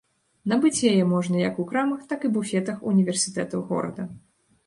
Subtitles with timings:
[0.51, 4.09] Набыць яе можна як у крамах, так і буфетах універсітэтаў горада.